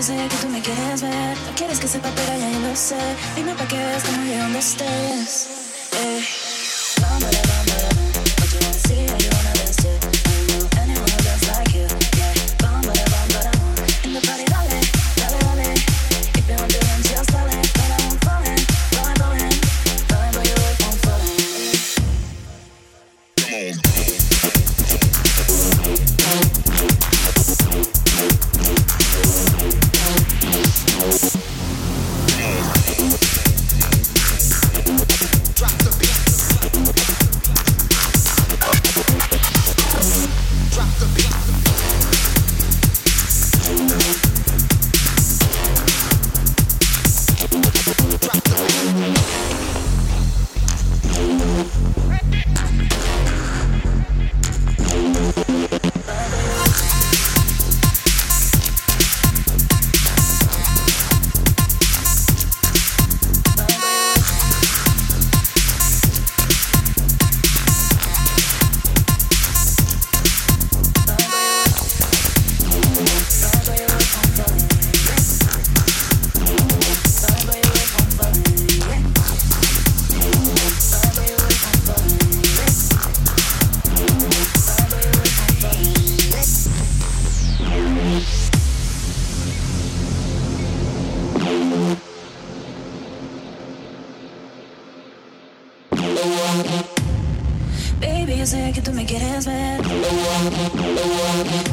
yo 0.00 0.06
sé 0.06 0.16
que 0.16 0.36
tú 0.36 0.48
me 0.48 0.62
quieres 0.62 1.02
ver. 1.02 1.36
No 1.46 1.54
quieres 1.54 1.78
que 1.78 1.86
sepa, 1.86 2.08
pero 2.16 2.32
ya 2.38 2.50
yo 2.50 2.60
lo 2.60 2.74
sé. 2.74 2.96
Dime 3.36 3.54
pa' 3.54 3.68
que 3.68 3.76
veas 3.76 4.02
como 4.02 4.24
yo 4.24 4.58
estés. 4.58 5.48
Eh. 5.92 6.24
Bámbara, 7.02 7.42
bámbara, 7.50 7.88
what 8.38 8.50
you 8.50 8.60
wanna 8.62 8.78
see, 8.86 9.04
you 9.04 9.30
wanna 9.36 9.52
dance 9.60 9.84
it. 9.84 10.00
I 10.24 10.40
know 10.48 10.64
anyone 10.80 11.04
like 11.52 11.72
you. 11.74 11.86
Yeah. 12.16 12.32
In 14.04 14.12
the 14.14 14.20
party, 14.26 14.44
dale, 14.54 14.80
dale, 15.20 15.38
dale. 15.58 15.68
Dance, 16.48 17.08
just 17.10 17.30
dale. 17.32 17.52
I'm 17.52 18.16
falling, 18.24 18.64
I'm 18.96 19.16
falling. 19.20 19.60
Baby, 98.00 98.36
yo 98.38 98.46
sé 98.46 98.72
que 98.74 98.82
tú 98.82 98.92
me 98.92 99.06
quieres 99.06 99.46
ver. 99.46 99.80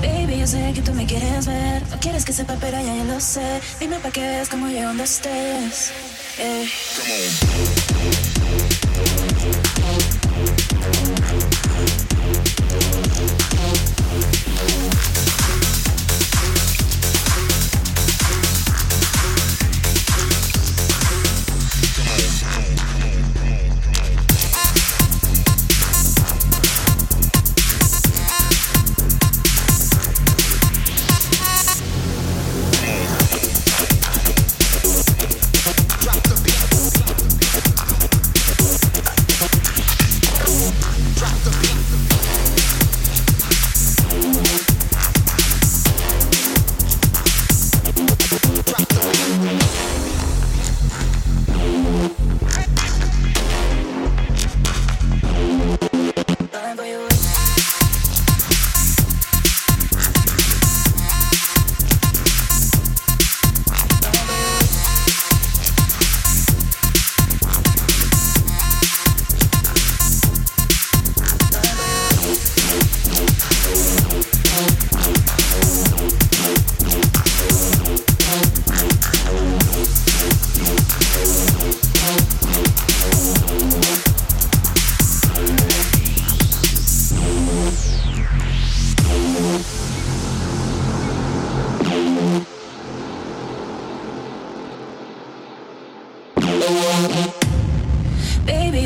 Baby, 0.00 0.38
yo 0.38 0.46
sé 0.46 0.72
que 0.72 0.82
tú 0.82 0.92
me 0.94 1.04
quieres 1.04 1.46
ver. 1.46 1.82
No 1.90 1.98
quieres 1.98 2.24
que 2.24 2.32
sepa, 2.32 2.56
pero 2.60 2.80
ya 2.80 2.94
yo 2.94 3.04
lo 3.04 3.20
sé. 3.20 3.60
Dime 3.80 3.98
pa' 3.98 4.10
que 4.10 4.20
veas 4.20 4.48
como 4.48 4.68
yo 4.68 4.82
donde 4.82 5.04
estés. 5.04 5.92
Eh. 6.38 6.68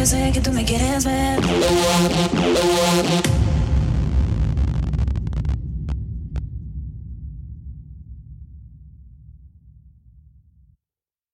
Yo 0.01 0.07
sé 0.07 0.33
que 0.33 0.41
tú 0.41 0.51
me 0.51 0.65
quieres 0.65 1.05
ver. 1.05 1.39